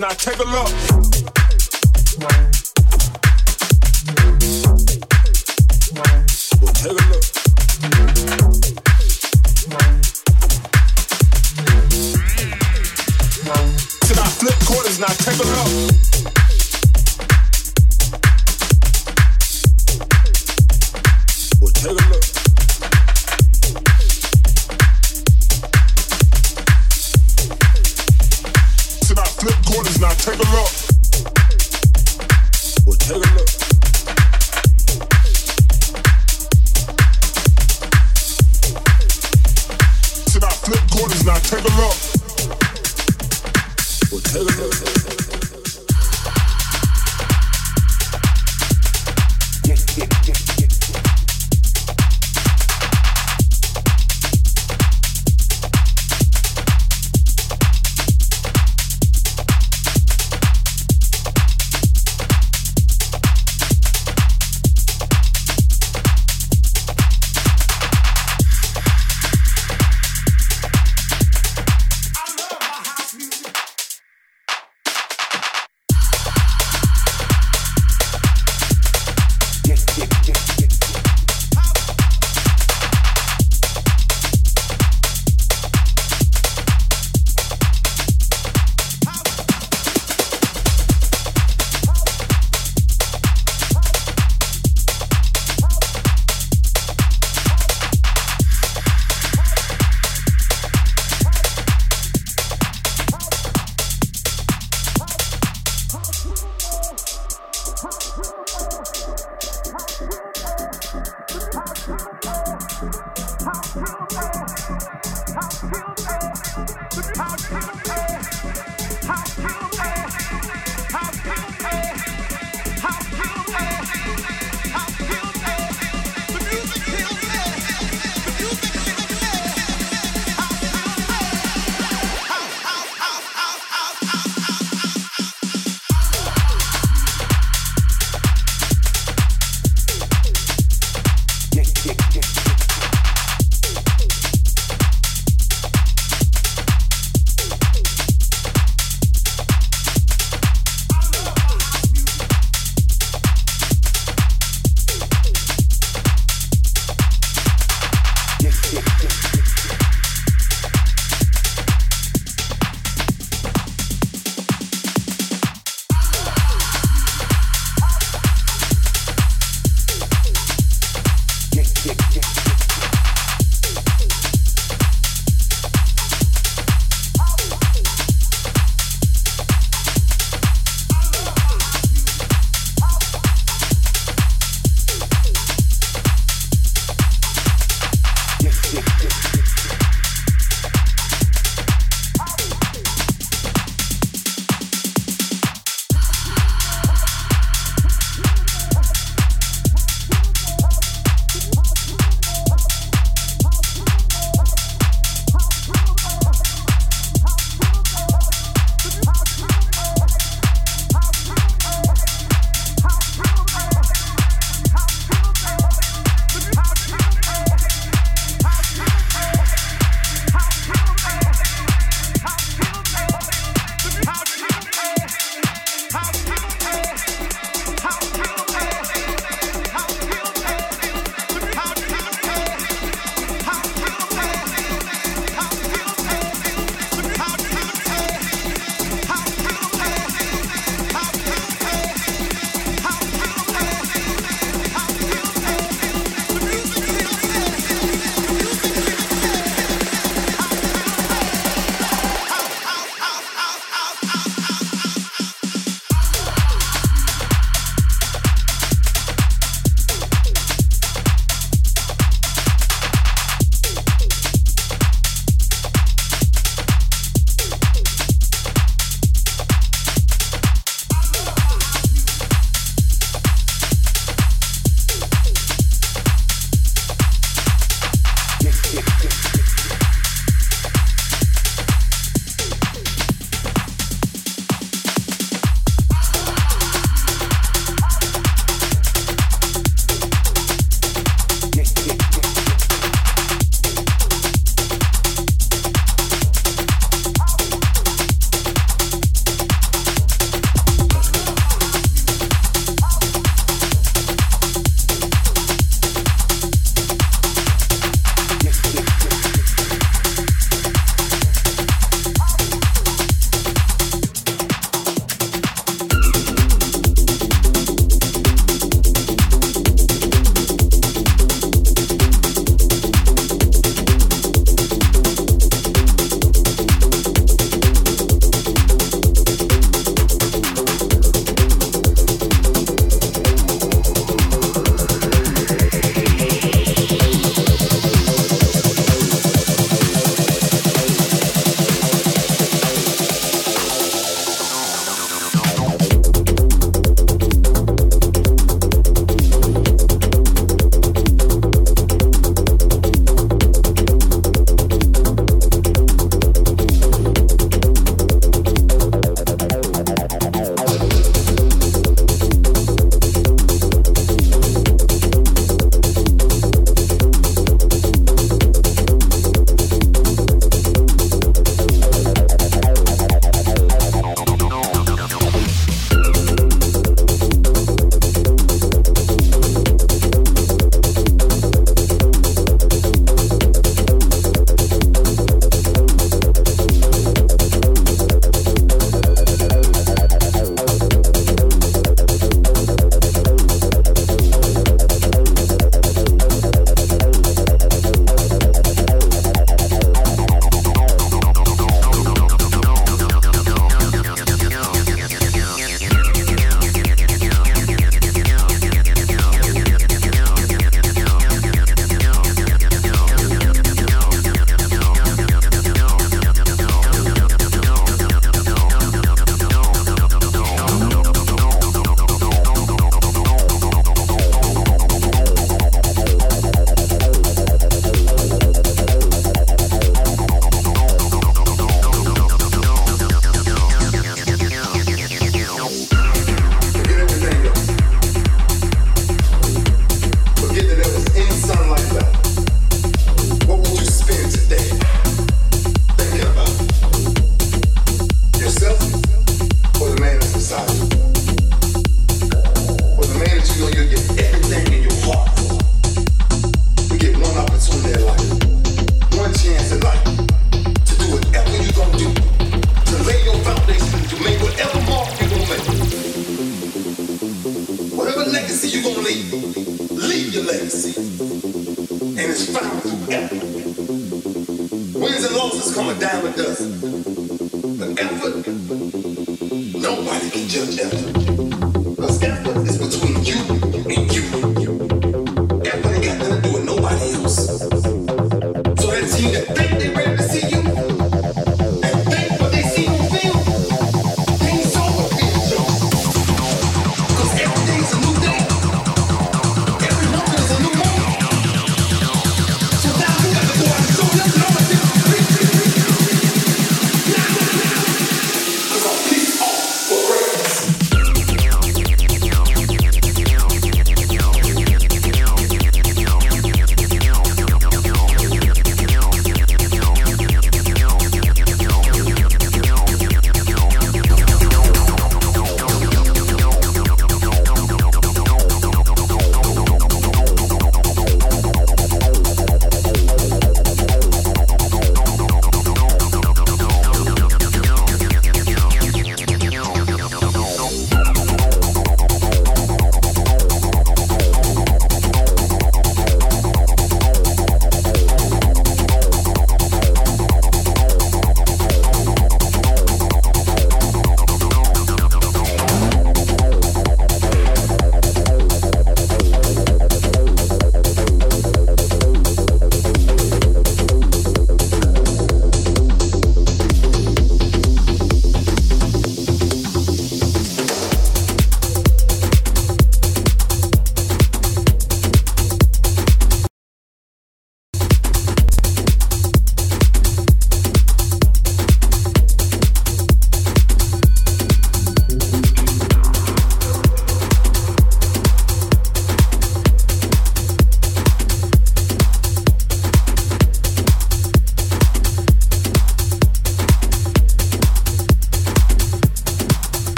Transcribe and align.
now 0.00 0.08
take 0.08 0.38
a 0.38 0.44
look. 0.44 1.05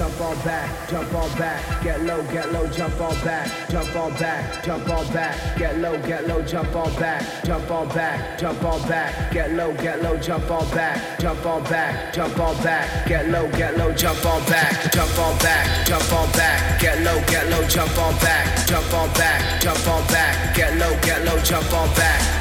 Jump 0.00 0.20
on 0.22 0.44
back, 0.44 0.88
jump 0.88 1.14
on 1.14 1.38
back, 1.38 1.84
get 1.84 2.00
low, 2.04 2.22
get 2.32 2.50
low, 2.52 2.66
jump 2.68 2.98
on 3.02 3.14
back, 3.22 3.68
jump 3.68 3.96
on 3.96 4.10
back, 4.14 4.64
jump 4.64 4.88
on 4.88 5.12
back, 5.12 5.58
get 5.58 5.76
low, 5.76 5.98
get 5.98 6.26
low, 6.26 6.42
jump 6.42 6.74
on 6.74 6.90
back, 6.94 7.44
jump 7.44 7.70
on 7.70 7.86
back, 7.90 8.38
jump 8.38 8.64
on 8.64 8.88
back, 8.88 9.30
get 9.30 9.52
low, 9.52 9.74
get 9.74 10.02
low, 10.02 10.16
jump 10.16 10.50
on 10.50 10.66
back, 10.70 11.20
jump 11.20 11.44
on 11.44 11.62
back, 11.64 12.14
jump 12.14 12.38
on 12.38 12.62
back, 12.62 13.08
get 13.08 13.28
low, 13.28 13.46
get 13.50 13.76
low, 13.76 13.92
jump 13.92 14.24
on 14.24 14.42
back, 14.46 14.90
jump 14.90 15.18
on 15.18 15.38
back, 15.38 15.86
jump 15.86 16.12
on 16.12 16.32
back, 16.32 16.80
get 16.80 17.02
low, 17.02 17.20
get 17.26 17.50
low, 17.50 17.68
jump 17.68 17.98
on 17.98 18.14
back, 18.20 18.66
jump 18.66 18.90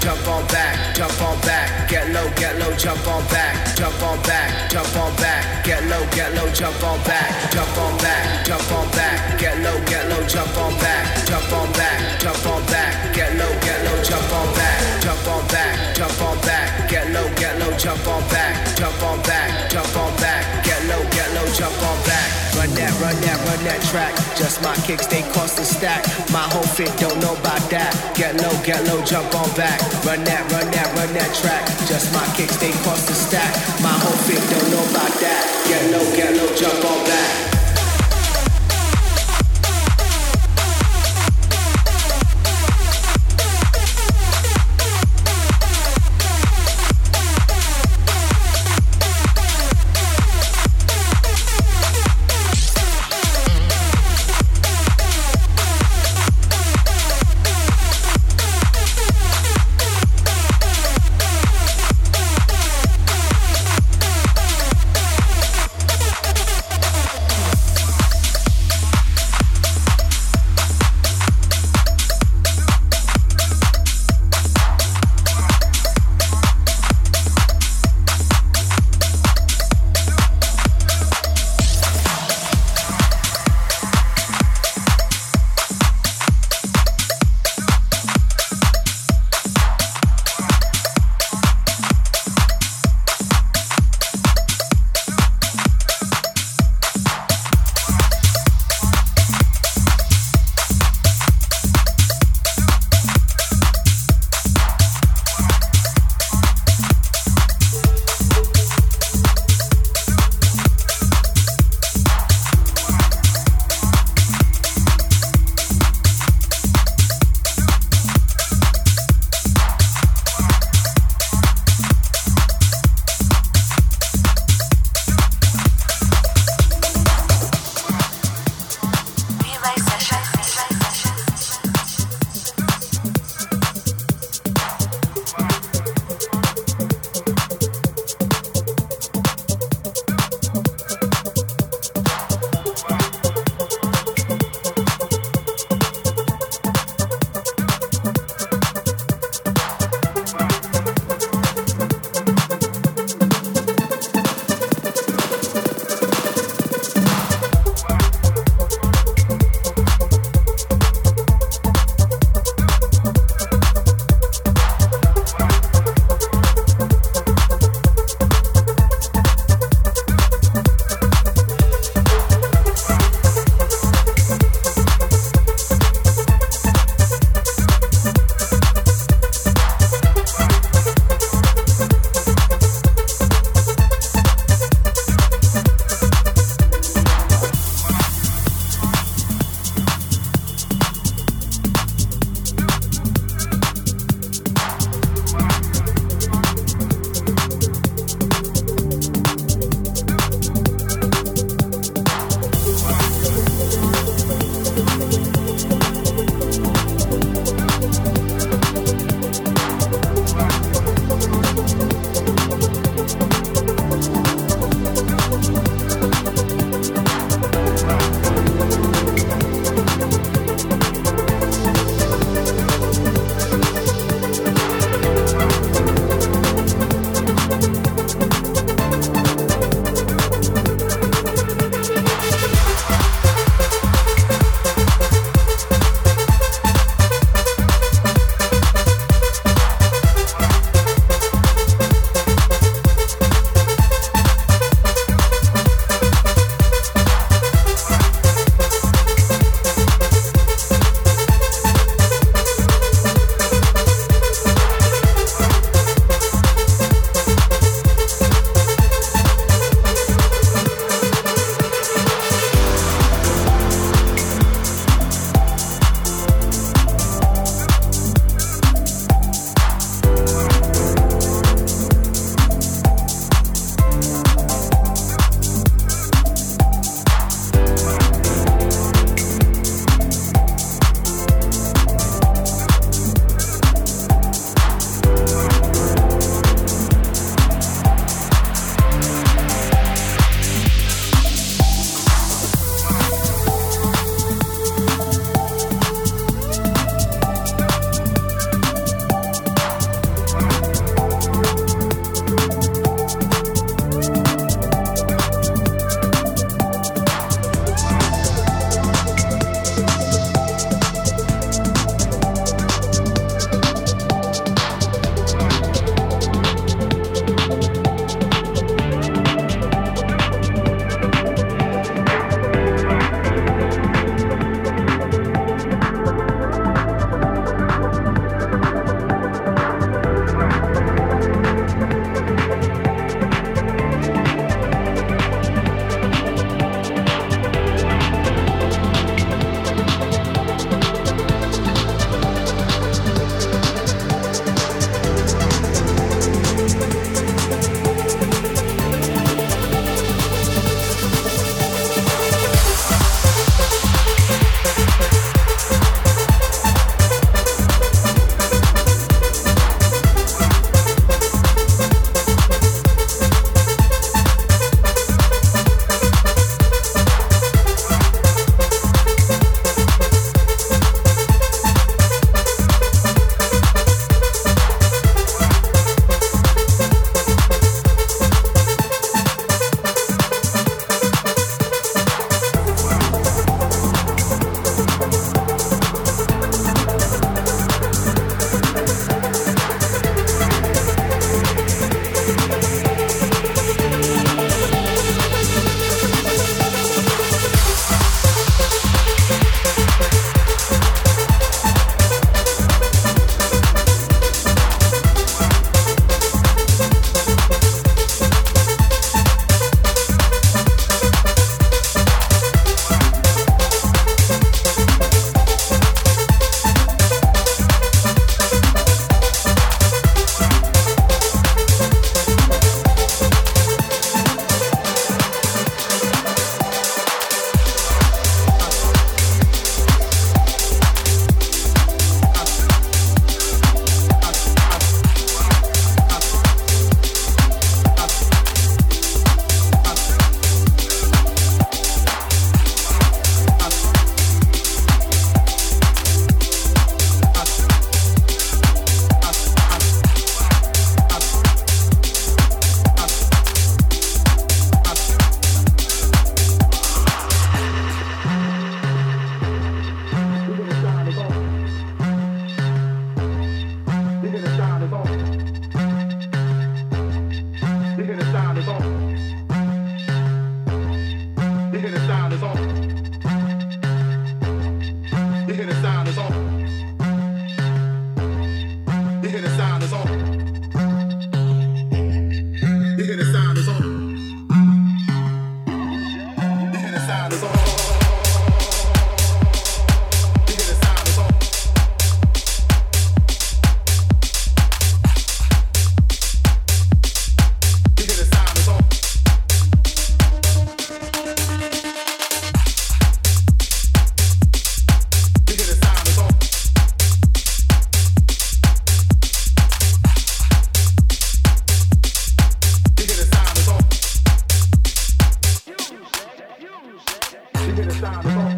on 0.08 0.46
back, 0.48 0.96
jump 0.96 1.22
on 1.22 1.40
back, 1.42 1.90
get 1.90 2.10
low, 2.12 2.30
get 2.36 2.58
low, 2.60 2.72
jump 2.78 3.06
on 3.08 3.24
back, 3.28 3.76
jump 3.76 4.02
on 4.02 4.22
back, 4.24 4.70
jump 4.70 4.96
on 4.96 5.16
back, 5.18 5.66
get 5.66 5.84
low, 5.86 6.06
get 6.12 6.34
low, 6.36 6.50
jump 6.54 6.84
on 6.84 7.00
back, 7.04 7.52
jump 7.52 7.78
on 7.78 7.98
back, 7.98 8.46
jump 8.46 8.72
on 8.72 8.88
back, 8.92 9.40
get 9.40 9.58
low, 9.60 9.78
get 9.86 10.08
low, 10.10 10.26
jump 10.28 10.58
on 10.58 10.74
back, 10.80 11.26
jump 11.26 11.52
on 11.52 11.72
back, 11.74 12.20
jump 12.20 12.46
on 12.48 12.66
back, 12.68 13.14
get 13.14 13.36
low, 13.36 13.52
get 13.60 13.80
low, 13.86 14.04
jump 14.04 14.34
on 14.34 14.48
back, 14.56 15.02
jump 15.02 15.28
on 15.28 15.48
back, 15.48 15.96
jump 15.96 16.22
on 16.22 16.38
back, 16.42 16.90
get 16.90 17.12
low, 17.12 17.28
get 17.36 17.60
low, 17.60 17.78
jump 17.78 18.08
on 18.08 18.22
back, 18.30 18.78
jump 18.78 19.04
on 19.04 19.20
back, 19.24 19.70
jump 19.70 19.98
on 19.98 20.16
back, 20.18 20.64
get 20.64 20.86
low, 20.86 21.04
get 21.12 21.34
low, 21.34 21.48
jump 21.54 21.84
on 21.84 21.98
back. 22.06 22.28
Run 22.56 22.70
that, 22.76 22.92
run 23.02 23.16
that, 23.22 23.39
that 23.70 23.82
track. 23.94 24.14
Just 24.36 24.62
my 24.64 24.76
kicks, 24.88 25.06
they 25.06 25.22
cost 25.32 25.60
a 25.60 25.66
stack. 25.66 26.04
My 26.34 26.46
whole 26.50 26.66
fit 26.66 26.92
don't 26.98 27.20
know 27.22 27.38
about 27.38 27.62
that. 27.70 27.94
Get 28.18 28.36
low, 28.42 28.54
get 28.66 28.82
low, 28.90 29.00
jump 29.06 29.30
on 29.36 29.50
back. 29.56 29.80
Run 30.04 30.24
that, 30.26 30.44
run 30.52 30.68
that, 30.74 30.90
run 30.98 31.14
that 31.14 31.32
track. 31.38 31.66
Just 31.86 32.12
my 32.14 32.26
kicks, 32.36 32.58
they 32.58 32.72
cost 32.84 33.10
a 33.10 33.14
stack. 33.14 33.54
My 33.82 33.94
whole 33.94 34.20
fit 34.26 34.42
don't 34.50 34.70
know 34.74 34.84
about 34.90 35.14
that. 35.22 35.42
Get 35.70 35.84
low, 35.94 36.06
get 36.18 36.36
low, 36.36 36.50
jump 36.58 36.84
on 36.84 37.00
back. 37.06 37.49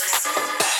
Yes. 0.02 0.79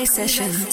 BMA 0.00 0.06
Sessions. 0.08 0.69